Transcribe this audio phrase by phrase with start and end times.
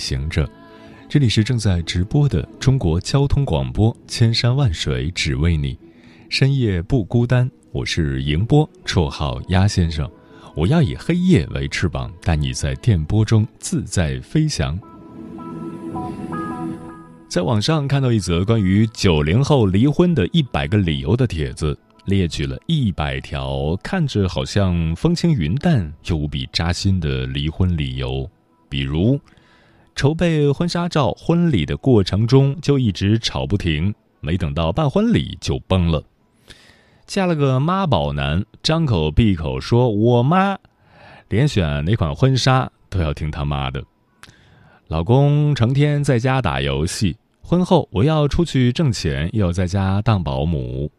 [0.00, 0.50] 行者，
[1.08, 5.78] 这里是正在直播的中国交通广播，千山万水只为你，
[6.30, 7.48] 深夜不孤单。
[7.70, 10.10] 我是迎波，绰号鸭先生。
[10.56, 14.76] 我要以黑夜为翅膀，带你在电波中自在飞翔。
[17.28, 28.28] 在网上看到一则关于九零后离婚的一百个理由的帖子，列举了一百条看着好像风轻云淡又无比扎心的离婚理由。
[28.68, 29.20] 比如，
[29.94, 36.02] 筹备婚纱照婚礼的过程中就一直吵不停，没等到办婚礼就崩了。
[37.06, 40.56] 嫁了个妈宝男，张口闭口说我妈，
[41.28, 43.82] 连选哪款婚纱都要听他妈的。
[44.88, 50.90] 老公成天在家打游戏，婚后我要出去挣钱，又要在家当保姆。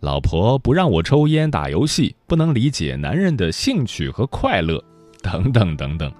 [0.00, 4.82] 老婆不让我抽烟打游戏，不能理解男人的兴趣和快乐，
[5.22, 6.12] 等等等等。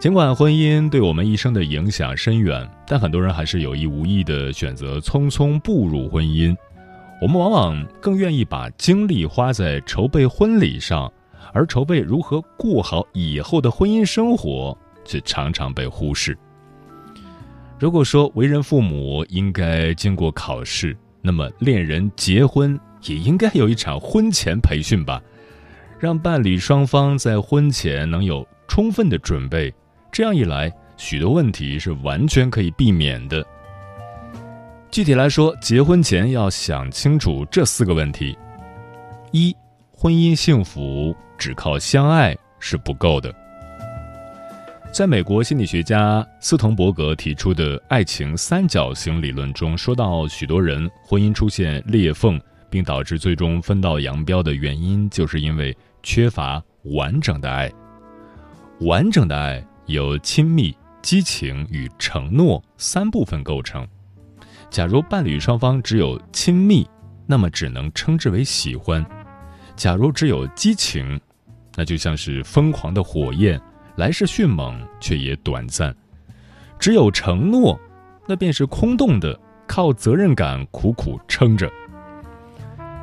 [0.00, 6.56] 尽管婚姻对我们一生的影响深远，但很多人还是有意无意的选择匆匆步入婚姻。
[7.20, 11.12] 我们往往更愿意把精力花在筹备婚礼上，
[11.52, 16.34] 而筹备如何过好以后的婚姻生活却常常被忽视。
[17.78, 25.20] 如果说为人父母应该经过考试，那么恋人结婚也应该有一场婚前培训吧，
[25.98, 29.70] 让伴侣双方在婚前能有充分的准备。
[30.12, 33.44] 这样一来，许多问题是完全可以避免的。
[34.90, 38.36] 具体来说，结婚前要想清楚这四个问题：
[39.30, 39.56] 一、
[39.92, 43.32] 婚姻幸福只靠相爱是不够的。
[44.92, 56.60] 在美国心理学家斯滕伯格提出的爱情三角形理论中，说到许多人婚姻出现裂缝，并导致最终分道扬镳的原因，就是因为缺乏
[56.96, 57.70] 完整的爱。
[58.80, 59.64] 完整的爱。
[59.92, 63.86] 由亲密、激情与承诺三部分构成。
[64.70, 66.88] 假如伴侣双方只有亲密，
[67.26, 69.02] 那么只能称之为喜欢；
[69.76, 71.20] 假如只有激情，
[71.74, 73.60] 那就像是疯狂的火焰，
[73.96, 75.92] 来势迅猛却也短暂；
[76.78, 77.78] 只有承诺，
[78.28, 81.70] 那便是空洞的，靠责任感苦苦撑着。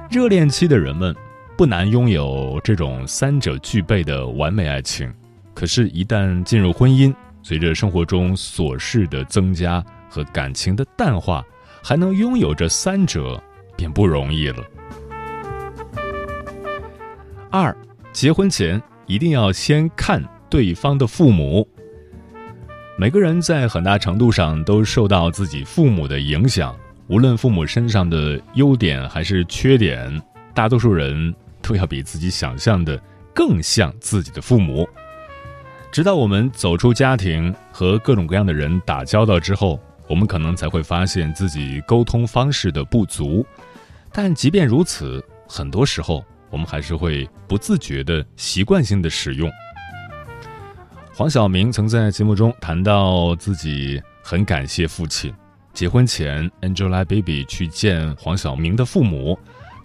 [0.09, 1.13] 热恋期的人们
[1.57, 5.13] 不难拥有这种三者具备的完美爱情。
[5.57, 11.43] 可是，一旦进入婚姻，随着生活中琐事的增加和感情的淡化，
[11.83, 13.41] 还能拥有这三者，
[13.75, 14.63] 便不容易了。
[17.49, 17.75] 二，
[18.13, 21.67] 结婚前一定要先看对方的父母。
[22.95, 30.21] 每个人在很大程度上都受到自己父母的影响，无论父母身上的优点还是缺点，
[30.53, 32.95] 大多数人都要比自己想象的
[33.33, 34.87] 更像自己的父母。
[35.91, 43.45] 直到我们走出家庭，和各种各样的人打交道之后，我们可能才会发现自己沟通方式的不足。
[44.11, 49.51] 但即便如此，很多时候我们还是会不自觉的习惯性的使用。
[51.13, 55.33] 黄晓明曾在节目中谈到自己很感谢父亲。
[55.73, 59.37] 结婚前，Angelababy 去见黄晓明的父母。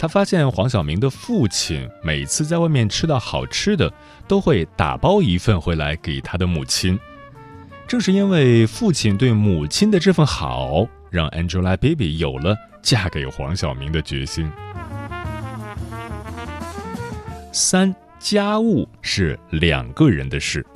[0.03, 3.89] 他发现黄晓明的父亲每次在外面吃到好吃的，
[4.27, 6.99] 都会打包一份回来给他的母亲。
[7.87, 14.51] 正是因为父亲对母亲的这份好，让 Angelababy 有了嫁给黄晓明的决心。
[17.53, 20.67] 三，家务是两个人的事。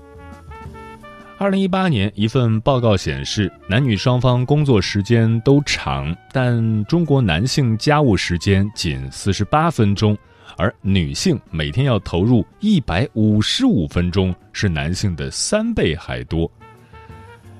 [1.38, 10.16] 二零一八年，一份报告显示，男女双方工作时间都长，但中国男性家务时间仅四十八分钟，
[10.56, 16.50] 而女性每天要投入一百五十五分钟，是男性的三倍还多。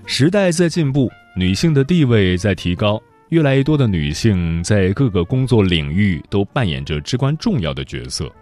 [0.07, 2.99] 时代在进步，女性的地位在提高，
[3.29, 8.33] 越来越多的女性在各个工作领域都扮演着至关重要的角色。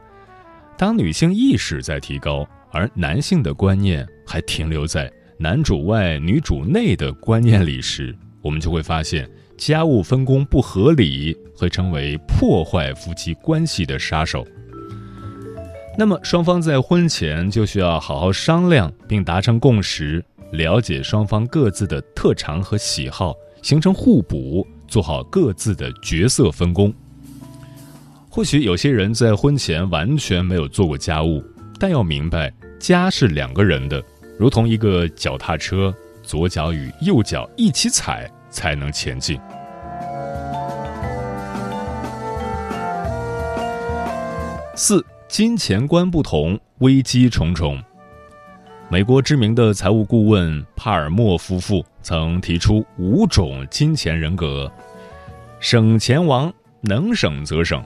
[0.78, 5.12] 当女性意识在提高，而男性的观念还停留在。
[5.38, 14.46] 男主外女主内的观念里时，我们就会发现家务分工不合理会成为破坏夫妻关系的杀手。
[15.98, 26.92] 那么双方在婚前就需要好好商量，并达成共识，了解双方各自的特长和喜好，形成互补，做好各自的角色分工。
[28.28, 31.42] 或许有些人在婚前完全没有做过家务，
[31.78, 34.02] 但要明白，家是两个人的，
[34.38, 39.40] 如同一个脚踏车，左脚与右脚一起踩才能前进。
[44.74, 45.04] 四。
[45.26, 47.82] 金钱观不同，危机重重。
[48.88, 54.70] 美国知名的财务顾问帕尔默夫妇曾提出五种金钱人格：
[55.58, 56.52] 省钱王，
[56.82, 57.80] 能省则省；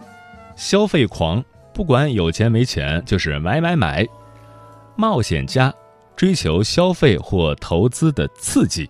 [0.56, 1.43] 消费狂，
[1.73, 4.05] 不管有钱没钱就是买买买；
[4.94, 5.73] 冒险家，
[6.19, 8.85] 追求消费或投资的刺激；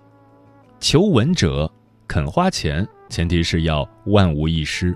[0.80, 1.70] 求稳者，
[2.06, 4.94] 肯花钱，前提是要万无一失；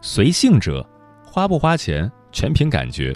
[0.00, 0.82] 随性者，
[1.22, 2.10] 花不花钱。
[2.32, 3.12] 全凭感觉。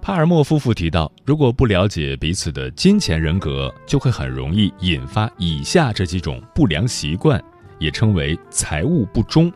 [0.00, 7.42] 帕尔默夫妇提到，如果不了解彼此的金钱人格，就会很容易引发以下这几种不良习惯，
[7.80, 9.52] 也称为财务不忠。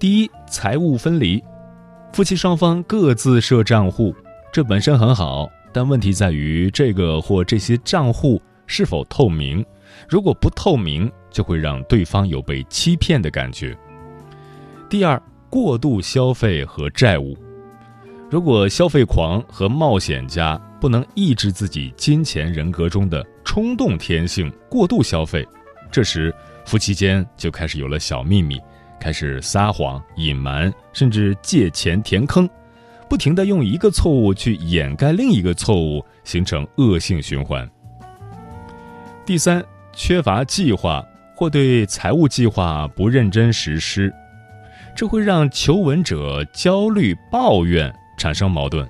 [0.00, 1.42] 第一，财务分离，
[2.12, 4.12] 夫妻双方各自设账户，
[4.52, 9.64] 这本身很好，但问题在于这个或这些账户是否透明。
[10.08, 13.76] 如果不透明，就会让对方有被欺骗的感觉。
[14.88, 15.20] 第二。
[15.52, 17.36] 过度消费和债务，
[18.30, 25.46] 如果消费狂和冒险家不能抑制自己金钱人格中的冲动天性，过度消费，
[25.90, 26.34] 这时
[26.64, 28.58] 夫妻间就开始有了小秘密，
[28.98, 32.48] 开始撒谎、隐瞒，甚至借钱填坑，
[33.12, 37.70] 不停的用一个错误去掩盖另一个错误，形成恶性循环。
[39.26, 39.62] 第三，
[39.92, 41.04] 缺乏计划
[41.36, 44.10] 或对财务计划不认真实施。
[44.96, 48.88] 这会让求稳者焦虑、抱怨，产生矛盾。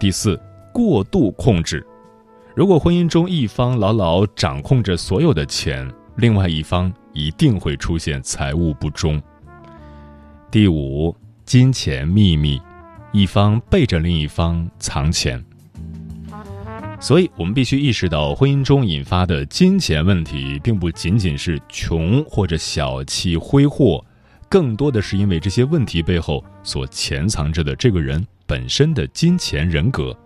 [0.00, 0.36] 第四，
[0.72, 1.86] 过度控制。
[2.56, 9.22] 如果婚姻中一方牢牢掌控着所有的钱，另外一方一定会出现财务不忠。
[10.50, 11.14] 第五，
[11.44, 12.60] 金钱秘密，
[13.12, 15.44] 一方背着另一方藏钱。
[17.00, 24.04] 所以，我们必须意识到，婚姻中引发的金钱问题，并不仅仅是穷或者小气挥霍。
[24.48, 30.16] 更多的是因为这些问题背后所潜藏着的这个人本身的金钱人格。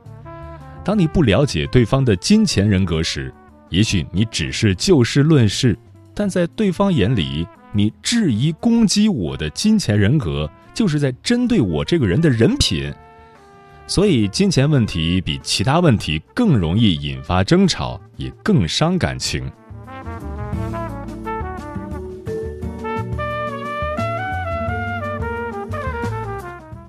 [0.84, 3.32] 当你不了解对方的金钱人格时，
[3.68, 5.78] 也许你只是就事论事，
[6.14, 12.92] 但在对方眼里，你质疑攻击我的金钱人格，就是在针对我这个人的人品。
[13.86, 19.50] 所以，金钱问题比其他问题更容易引发争吵，也更伤感情。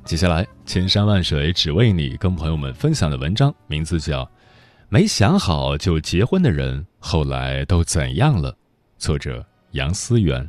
[0.05, 4.23] 接下来，千山万水只为你，跟朋友们分享的文章名字叫
[4.87, 8.51] 《没想好就结婚的人后来都怎样了》，
[8.99, 10.47] 作者杨思源。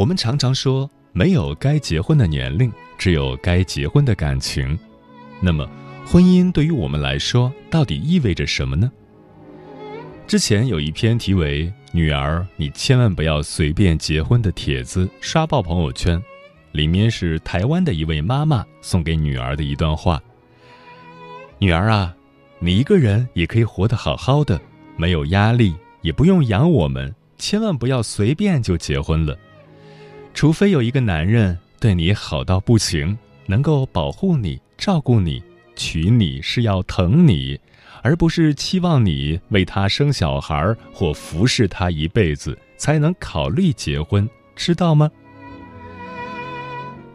[0.00, 2.72] 我们常常说，没有该结婚的年龄。
[2.96, 4.78] 只有该结婚的感情，
[5.42, 5.68] 那么
[6.06, 8.90] 婚姻对于我们来说到底意味着什么呢？
[10.26, 16.18] 之前有一篇题为“女儿，你千万不要随便结婚”的帖子刷爆朋友圈，
[16.72, 20.18] 里面是台湾的一位妈妈送给女儿的一段话
[21.60, 22.16] ：“女儿啊，
[22.58, 24.58] 你一个人也可以活得好好的，
[24.96, 29.38] 没有压力，也不用养我们，千万不要随便就结婚了，
[30.34, 35.42] 除非有一个男人。”对你好到不行，能够保护你、照顾你，
[35.74, 37.58] 娶你是要疼你，
[38.02, 45.10] 而不是期望你为他生小孩或服侍他一辈子才能考虑结婚，知道吗？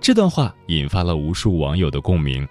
[0.02, 2.48] 这段话引发了无数网友的共鸣，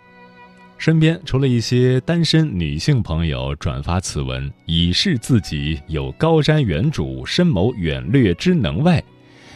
[0.79, 9.03] 身边除了一些单身女性朋友转发此文以示自己有高瞻远瞩、深谋远虑之能外。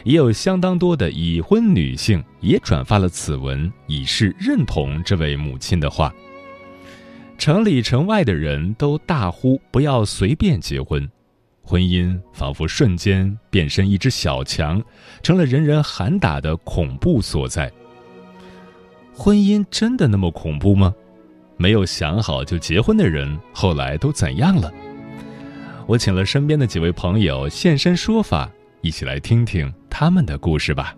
[0.05, 6.12] 也有相当多的已婚女性也转发了此文，以示认同这位母亲的话。
[7.37, 11.09] 城里城外的人都大呼不要随便结婚，
[11.62, 14.83] 婚姻仿佛瞬间变身一只小强，
[15.23, 17.71] 成了人人喊打的恐怖所在。
[19.14, 20.95] 婚姻真的那么恐怖吗？
[21.57, 24.73] 没有想好就结婚的人后来都怎样了？
[25.87, 28.50] 我请了身边的几位朋友现身说法。
[28.80, 30.94] 一起来听听他们的故事吧。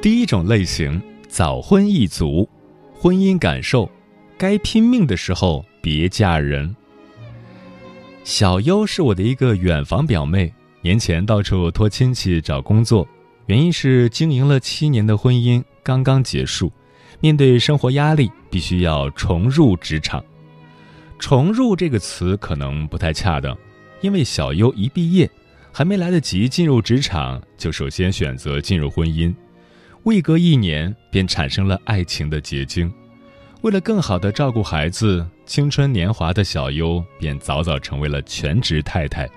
[0.00, 2.48] 第一种类型早婚一族
[2.92, 3.88] 婚姻感受
[4.36, 6.74] 该拼命的时候别嫁人。
[8.24, 13.06] 小优是我的一个远房表妹年前到处托亲戚找工作
[13.46, 16.72] 原因是经营了七年的婚姻刚刚结束
[17.20, 20.24] 面对生活压力必须要重入职场。
[21.22, 23.56] 重入这个词可能不太恰当，
[24.00, 25.30] 因为小优一毕业，
[25.70, 29.32] 还没来得及进入职场，就首先选择进入婚姻。
[30.02, 32.92] 未隔一年，便产生了爱情的结晶。
[33.60, 39.30] 为了更好的照顾孩子，青春年华的小优便早早成为了全职太太。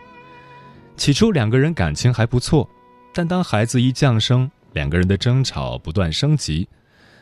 [0.97, 2.67] 起初两个人感情还不错，
[3.13, 6.67] 但当孩子一降生，两个人的争吵不断升级，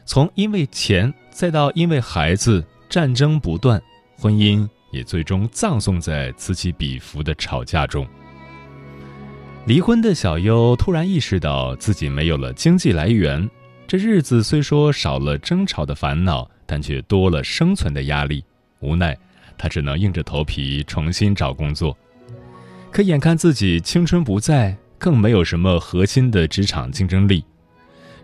[0.06, 3.84] 从因为钱再到因为孩子，战争不断，
[4.24, 8.08] 婚姻也最终葬送在此起彼伏的吵架中。
[9.66, 13.50] 离婚的小优突然意识到自己没有了经济来源，
[13.86, 18.42] 这日子虽说少了争吵的烦恼，但却多了生存的压力。
[18.80, 19.18] 无奈，
[19.58, 21.98] 他只能硬着头皮重新找工作。
[22.92, 27.44] 可眼看自己青春不在，更没有什么核心的职场竞争力。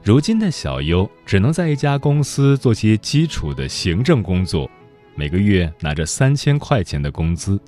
[0.01, 4.71] 如今的小优只能在一家公司做些基础的行政工作，
[5.19, 7.59] 每个月拿着三千块钱的工资。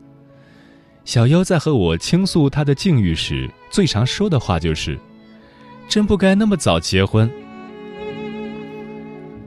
[1.03, 4.98] 小优在和我倾诉她的境遇时，最常说的话就是
[5.89, 7.29] ：“真不该那么早结婚。”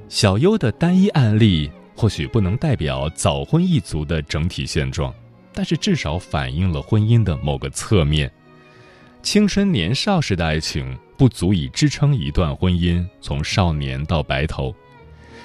[0.06, 5.14] 小优的单一案例或许不能代表早婚一族的整体现状，
[5.54, 8.30] 但是至少反映了婚姻的某个侧面。
[9.22, 14.74] 青春年少时的爱情不足以支撑一段婚姻从少年到白头，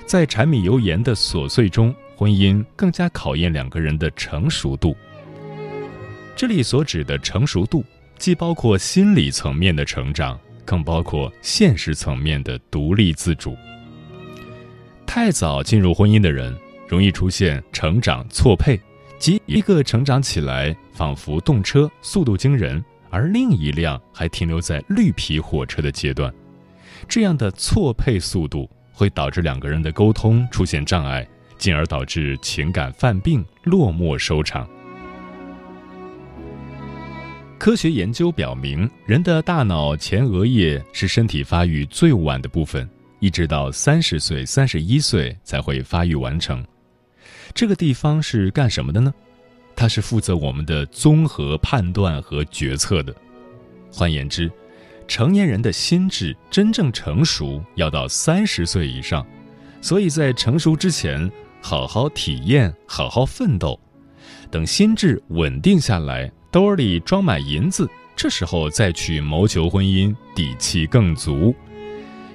[0.05, 4.93] 在柴米油盐的琐碎中，婚姻更加考验两个人的成熟度。
[6.35, 7.81] 这里所指的成熟度，
[8.17, 13.55] 既包括心理层面的成长，更包括现实层面的独立自主。
[15.05, 16.53] 太早进入婚姻的人，
[16.89, 18.77] 容易出现成长错配，
[19.17, 26.33] 即一个成长起来仿佛动车，速度惊人，而另一辆还停留在绿皮火车的阶段。
[27.07, 31.25] 这样的错配速度会导致两个人的沟通出现障碍，
[31.59, 34.67] 进而导致情感犯病，落寞收场。
[37.59, 42.89] 科学研究表明，人的大脑前额叶是身体发育最晚的部分，
[43.19, 46.65] 一直到三十岁、三十一岁才会发育完成。
[47.53, 49.13] 这个地方是干什么的呢？
[49.75, 53.13] 它是负责我们的综合判断和决策的。
[53.91, 54.49] 换言之，
[55.07, 59.25] 成年人的心智真正成熟要到三十岁以上，
[59.81, 61.29] 所以在成熟之前，
[61.61, 63.79] 好好体验，好好奋斗，
[64.49, 66.31] 等心智稳定下来。
[66.51, 71.53] 兜里装满银子，这时候再去谋求婚姻，底气更足。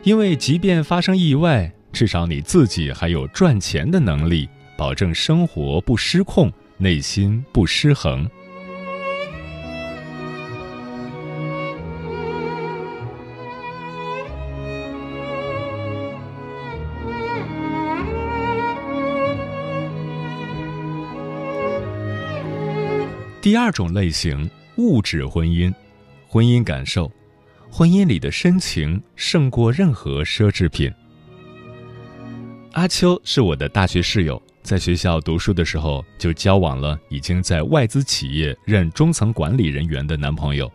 [0.05, 8.29] 因为即便发生意外，至少你自己还有赚钱的能力，保证生活不失控，内心不失衡。
[23.45, 25.71] 第二种类型，物质婚姻，
[26.27, 27.13] 婚姻感受，
[27.71, 30.91] 婚姻里的深情胜过任何奢侈品。
[32.73, 40.73] 阿秋是我的大学室友，在学校读书的时候就交往了已经在外资企业任中层管理人员的男朋友，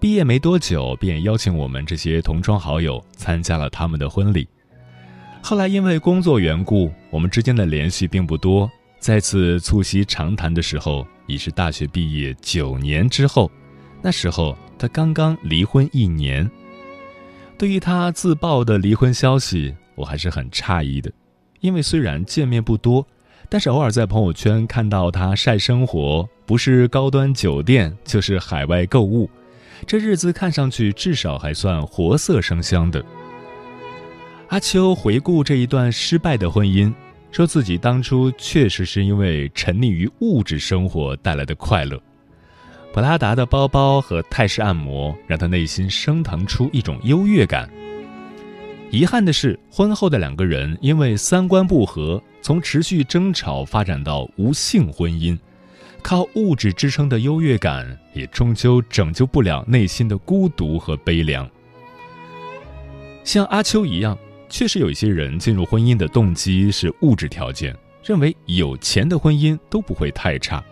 [0.00, 4.48] 毕业没多久便邀请我们这些同窗好友参加了他们的婚礼。
[5.42, 8.70] 后来因为工作缘故，我们之间的联系并不多。
[9.00, 13.50] 再次促膝长谈的时候，已是大学毕业九年之后。
[14.02, 16.48] 那时候他刚刚离婚一年。
[17.56, 21.10] 对于他自曝的离婚消息，我还是很诧异的，
[21.60, 23.06] 因为虽然见面不多，
[23.48, 29.30] 但是偶尔在朋友圈看到他晒生活，不是高端酒店，就是海外购物，
[29.86, 33.02] 这日子看上去至少还算活色生香的。
[34.48, 36.92] 阿秋回顾这一段失败的婚姻。
[37.32, 42.00] 说自己当初确实是因为沉溺于物质生活带来的快乐，
[42.92, 47.70] 普拉达的包包和泰式按摩让他内心升腾出一种优越感。
[48.90, 55.38] 遗憾的是，婚后的两个人因为三观不合，从持续争吵发展到无性婚姻，
[56.02, 61.48] 靠物质支撑的优越感也终究拯救不了内心的孤独和悲凉。
[63.22, 64.18] 像阿秋一样。
[64.50, 70.62] 确实有一些人进入婚姻的动机是物质条件，认为有钱的婚姻都不会太差。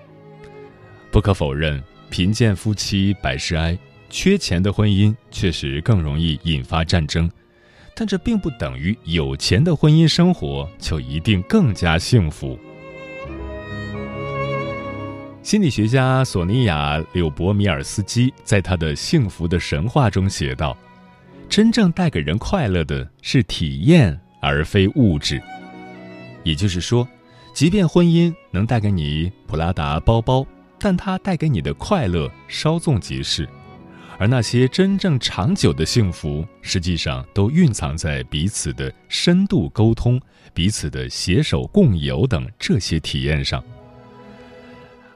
[1.12, 3.78] 不可否认，贫贱夫妻百事哀，
[4.11, 7.30] 缺钱的婚姻确实更容易引发战争。
[7.94, 12.58] 但这并不等于有钱的婚姻生活就一定更加幸福。
[15.42, 20.76] 心理学家索尼娅·柳伯米尔斯基在他的《幸福的神话》中写道
[21.48, 25.40] ：“真正带给人快乐的是体验，而非物质。”
[26.44, 27.06] 也就是说，
[27.52, 30.46] 即便婚姻能带给你普拉达包包，
[30.78, 33.48] 但它带给你的快乐稍纵即逝。
[34.18, 40.20] 而那些真正长久的幸福，实际上都蕴藏在彼此的深度沟通、
[40.52, 43.62] 彼此的携手共游等这些体验上。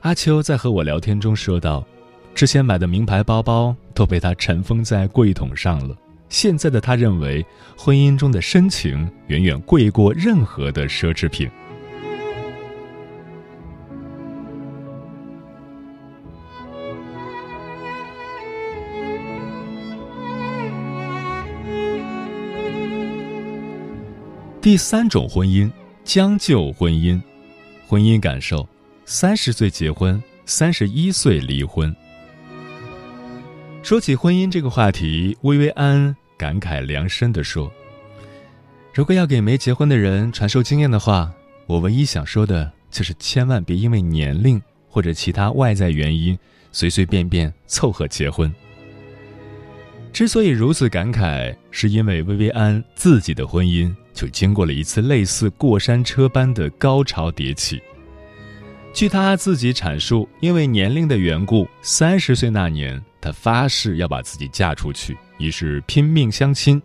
[0.03, 1.85] 阿秋在和我聊天中说道
[2.35, 5.97] ：“之前买的名牌包包都被他尘封在柜桶上了。
[6.33, 7.45] 现在的他认为，
[7.77, 11.47] 婚姻中的深情远远贵过任何的奢侈品。”
[24.63, 25.71] 第三种婚姻，
[26.03, 27.21] 将就婚姻，
[27.87, 28.67] 婚姻感受。
[29.05, 31.95] 三十岁结婚，三十一岁离婚。
[33.83, 37.73] 说起婚姻这个话题，薇薇安感慨良深地说
[38.93, 41.33] ：“如果要给没结婚的人传授经验的话，
[41.69, 46.37] 我唯一想说的就是千万别因为年龄或者其他外在原因，
[46.73, 48.53] 随随便便凑合结婚。”
[50.13, 57.81] 之所以如此感慨，是因为薇薇安自己的婚姻就经过了一次类似过山车般的高潮迭起。
[58.93, 66.81] 据他自己阐述，因为年龄的缘故，三十岁那年，他发誓要把自己嫁出去，于是拼命相亲。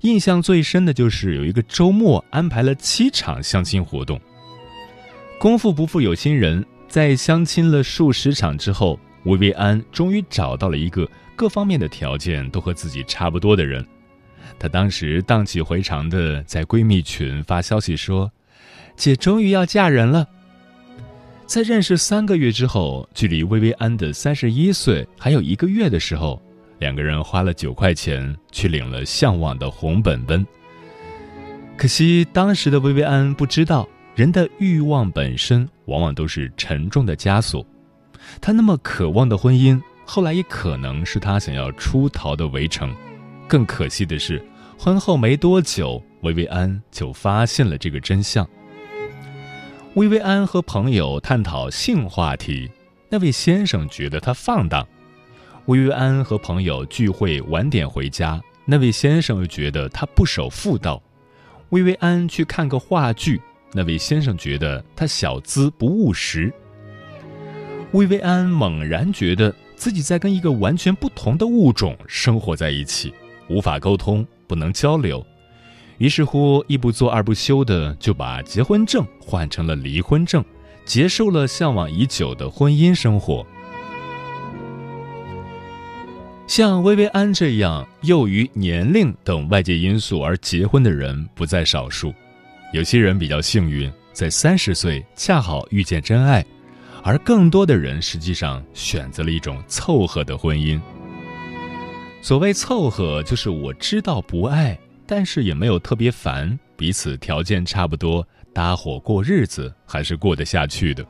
[0.00, 4.20] 印象最深的就是有一个周末安排了七场相亲活动。
[5.38, 13.84] 功夫不负有心人，在相亲了数十场之后，薇薇安终于找到了一个各方面的条件都和自己差不多的人。
[14.58, 18.30] 她当时荡气回肠的在闺蜜群发消息说
[18.96, 20.26] ：“姐终于要嫁人了。”
[21.46, 26.42] 在认识三个月之后，距离薇薇安的三十一岁还有一个月的时候，
[26.78, 30.46] 两个人花了九块钱去领了向往的红本本。
[31.76, 37.64] 可惜当时的薇薇安不知道，人的欲望本身往往都是沉重的枷锁。
[38.40, 42.94] 她那么渴望的婚姻，后来也可能是她想要出逃的围城。
[43.46, 44.42] 更可惜的是，
[44.78, 48.48] 婚后没多久，薇薇安就发现了这个真相。
[49.94, 52.70] 薇薇安和朋友探讨性话题，
[53.08, 54.82] 那位先生觉得她放荡；
[55.66, 61.02] 薇薇安和朋友聚会晚点回家，那位先生又觉得她不守妇道；
[61.70, 66.52] 薇薇安去看个话剧，那位先生觉得她小资不务实。
[67.90, 73.12] 薇薇安猛然觉得自己在跟一个完全不同的物种生活在一起，
[73.48, 75.24] 无法沟通，不能交流。
[75.98, 80.44] 于是乎，一不做二不休的就把结婚证换成了离婚证，
[80.84, 83.44] 结束了向往已久的婚姻生活。
[86.46, 92.14] 像薇薇安这样由于年龄等外界因素而结婚的人不在少数，
[92.72, 96.44] 有些人比较幸运，在三十岁恰好遇见真爱，
[97.02, 100.80] 而更多的人实际上选择了一种凑合的婚姻。
[102.22, 104.78] 所谓凑合，就是我知道不爱。
[105.08, 111.06] 但是也没有特别烦，彼此条件差不多，搭伙过日子还是过得下去的。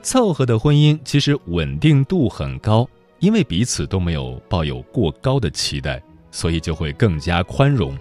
[0.00, 2.88] 凑合的婚姻其实稳定度很高，
[3.22, 7.96] 因为彼此都没有抱有过高的期待，所以就会更加宽容。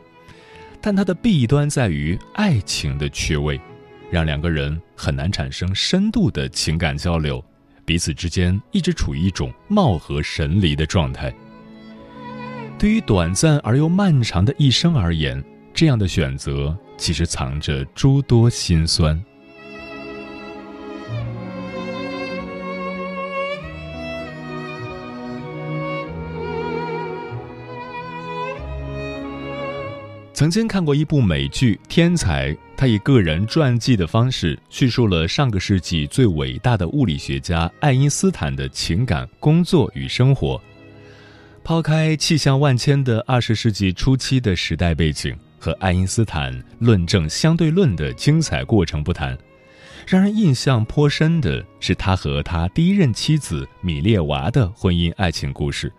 [0.82, 3.62] 但它的弊端在于爱情的缺位，
[4.10, 7.44] 让两个人很难产生深度的情感交流，
[7.86, 11.32] 彼此之间一直处于一种貌合神离的状态。
[12.80, 19.24] 对于短暂而又漫长的一生而言，这样的选择其实藏着诸多心酸。
[30.42, 40.60] 曾经看过一部美剧《天才》，他以个人传记的方式叙述了上个世纪最伟大的物理学家爱因斯坦的情感、工作与生活。
[41.64, 49.38] 抛开气象万千的二十世纪初期的时代背景和爱因斯坦论证相对论的精彩过程不谈，
[50.08, 55.94] 让人印象颇深的是他和他第一任妻子米列娃的婚姻爱情故事。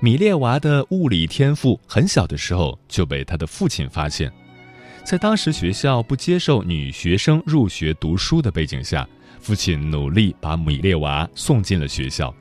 [0.00, 4.32] 米列娃的物理天赋很小的时候就被他的父亲发现，
[5.02, 9.08] 在当时学校不接受女学生入学读书的背景下，
[9.40, 12.32] 父亲努力把米列娃送进了学校。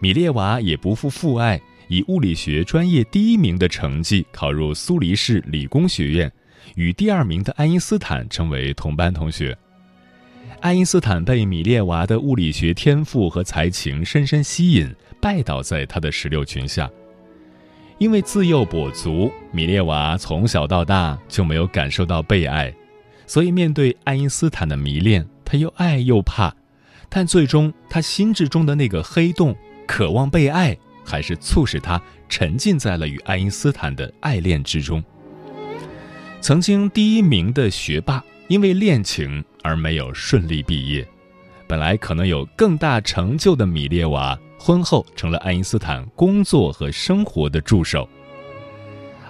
[0.00, 1.60] 米列娃也不负父爱。
[1.90, 6.30] 以物理学专业第一名的成绩考入苏黎世理工学院，
[6.74, 9.56] 与第二名的爱因斯坦成为同班同学。
[10.60, 16.90] 爱因斯坦被米列娃的物理学天赋和才情深深吸引，拜倒在他的石榴裙下。
[17.98, 22.72] 因为自幼跛足，米列娃从小到大就没有感受到被爱，
[23.26, 26.54] 所以面对爱因斯坦的迷恋，他又爱又怕。
[27.08, 35.02] 但最终，他心智中的那个黑洞——渴望被爱，还是促使他沉浸在了与爱因斯坦的爱恋之中。
[36.40, 41.04] 曾经第一名的学霸，因为恋情而没有顺利毕业。
[41.66, 48.08] 本来可能有更大成就的米列娃，婚后成了爱因斯坦工作和生活的助手。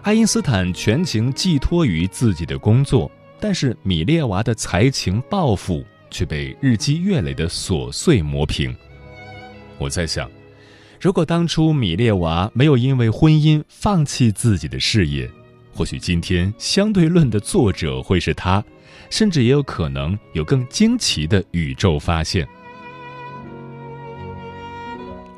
[0.03, 5.85] 爱因斯坦全情寄托于自己的工作，但是米列娃的才情抱负。
[6.11, 8.75] 却被日积月累的琐碎磨平。
[9.77, 10.27] 我在想，
[10.99, 15.31] 如果当初米列娃没有因为婚姻放弃自己的事业，
[15.71, 18.65] 或许今天相对论的作者会是他，
[19.11, 22.49] 甚至也有可能有更惊奇的宇宙发现。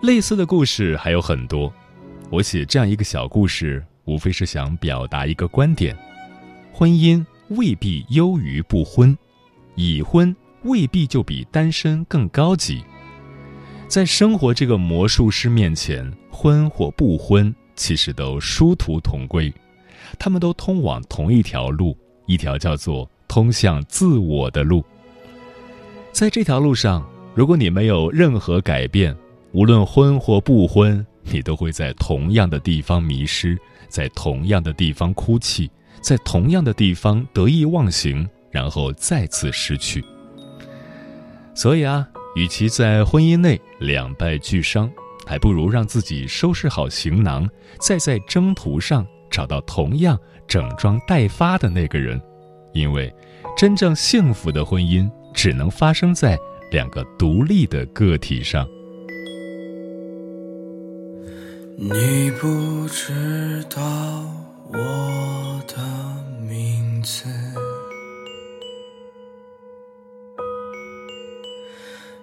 [0.03, 1.73] 类似的故事还有很多。
[2.31, 5.97] 我写这样一个小故事，无非是想表达一个观点：
[6.73, 9.17] 婚姻未必优于不婚，
[9.75, 10.35] 已婚。
[10.65, 12.85] 未必就比单身更高级。
[13.89, 19.51] 在生活这个魔术师面前，婚或不婚其实都殊途同归，
[20.19, 24.85] 他们都通往同一条路，一条叫做通向自我的路。
[26.13, 29.17] 在这条路上，如果你没有任何改变，
[29.53, 33.59] 无论婚或不婚，你都会在同样的地方迷失，
[33.89, 35.69] 在同样的地方哭泣，
[36.01, 40.05] 在同样的地方得意忘形，然后再次失去。
[41.53, 44.89] 所以啊，与其在婚姻内两败俱伤，
[45.27, 47.49] 还不如让自己收拾好行囊，
[47.81, 52.21] 再在征途上找到同样整装待发的那个人。
[52.73, 53.13] 因为，
[53.57, 56.39] 真正幸福的婚姻只能发生在
[56.71, 58.65] 两个独立的个体上。
[61.83, 63.81] 你不知道
[64.71, 65.79] 我的
[66.47, 67.25] 名字。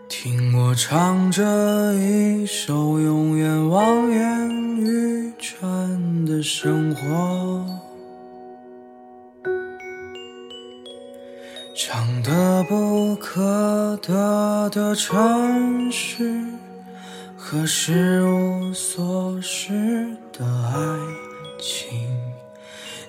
[0.08, 7.66] 听我唱着一首永远望眼欲穿的生活，
[11.76, 16.32] 唱得不可得的城市
[17.50, 19.72] 可是无所失
[20.34, 20.76] 的爱
[21.58, 21.98] 情，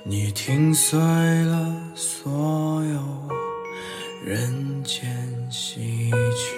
[0.05, 3.01] 你听碎了所有
[4.25, 5.05] 人间
[5.51, 6.55] 喜剧。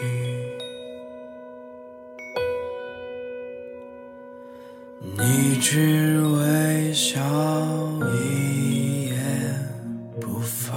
[5.16, 7.18] 你只微笑
[8.14, 9.74] 一言
[10.20, 10.76] 不发，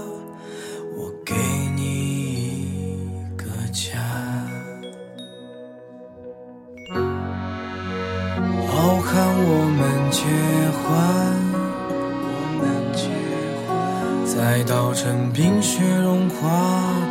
[15.03, 16.47] 趁冰雪融化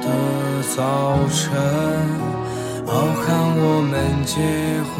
[0.00, 1.50] 的早晨。
[2.86, 3.26] 傲寒
[3.58, 4.38] 我们结
[4.94, 4.96] 婚。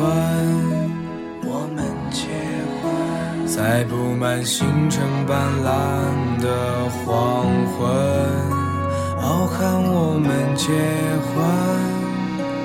[1.47, 2.27] 我们结
[2.83, 7.47] 婚在布满星辰斑斓的黄
[7.79, 7.87] 昏，
[9.23, 10.73] 傲寒我们结
[11.31, 11.47] 婚，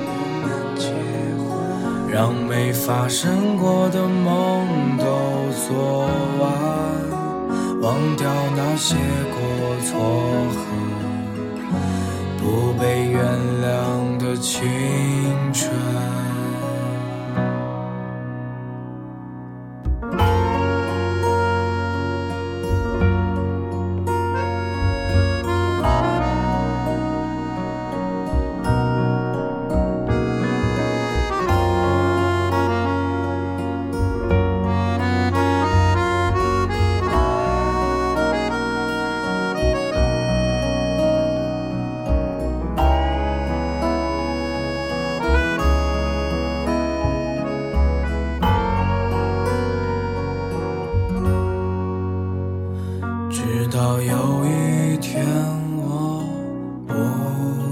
[0.09, 0.89] 我们结
[1.37, 5.05] 婚让没发生过的梦都
[5.67, 6.04] 做，
[7.85, 8.95] 忘掉那些
[9.29, 9.39] 过
[9.85, 9.93] 错
[10.49, 10.59] 和
[12.39, 13.21] 不被原
[13.61, 14.63] 谅的青
[15.53, 16.34] 春。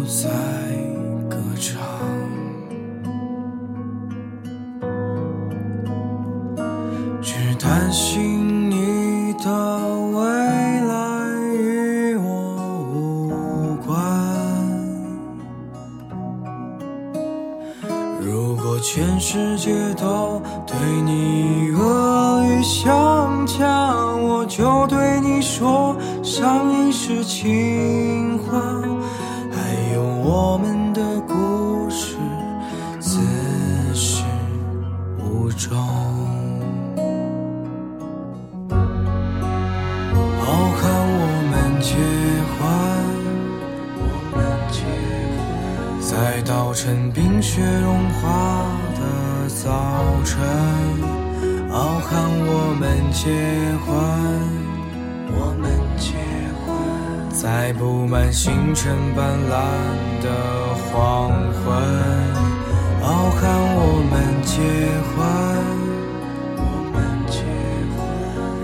[0.03, 0.29] 不再
[1.29, 1.79] 歌唱，
[7.21, 9.47] 只担心你的
[10.11, 10.19] 未
[10.81, 12.25] 来与我
[12.91, 13.95] 无关。
[18.19, 19.71] 如果全世界
[52.03, 53.31] 好看我们结
[53.85, 53.95] 婚，
[55.31, 56.11] 我们结
[56.59, 56.75] 婚，
[57.29, 59.53] 在布满星辰斑斓
[60.21, 60.27] 的
[60.91, 61.63] 黄昏。
[63.01, 64.13] 好看我们
[64.43, 64.59] 结
[65.15, 65.17] 婚，
[66.57, 66.61] 我
[66.91, 66.95] 们
[67.31, 67.39] 结
[67.95, 67.97] 婚，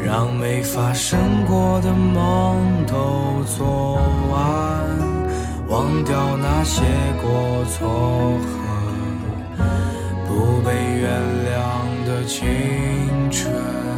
[0.06, 3.96] 让没发生过的梦都做
[4.30, 4.38] 完，
[5.70, 6.84] 忘掉那些
[7.22, 8.52] 过错和
[10.28, 11.08] 不被原
[11.48, 11.89] 谅。
[12.30, 12.46] 青
[13.32, 13.89] 春。